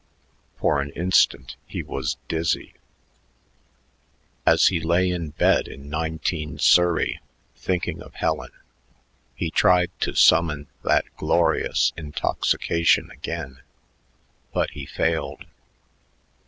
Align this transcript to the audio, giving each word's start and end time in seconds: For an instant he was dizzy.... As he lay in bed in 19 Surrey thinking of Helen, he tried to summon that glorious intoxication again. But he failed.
For 0.57 0.81
an 0.81 0.89
instant 0.95 1.57
he 1.67 1.83
was 1.83 2.17
dizzy.... 2.27 2.73
As 4.47 4.69
he 4.69 4.79
lay 4.79 5.11
in 5.11 5.29
bed 5.29 5.67
in 5.67 5.91
19 5.91 6.57
Surrey 6.57 7.19
thinking 7.55 8.01
of 8.01 8.15
Helen, 8.15 8.49
he 9.35 9.51
tried 9.51 9.91
to 9.99 10.15
summon 10.15 10.65
that 10.83 11.05
glorious 11.17 11.93
intoxication 11.95 13.11
again. 13.11 13.59
But 14.51 14.71
he 14.71 14.87
failed. 14.87 15.45